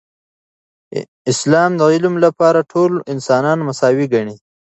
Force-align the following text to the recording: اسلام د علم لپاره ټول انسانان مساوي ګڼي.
اسلام 1.31 1.71
د 1.79 1.81
علم 1.93 2.13
لپاره 2.25 2.67
ټول 2.71 2.91
انسانان 3.13 3.57
مساوي 3.67 4.05
ګڼي. 4.13 4.35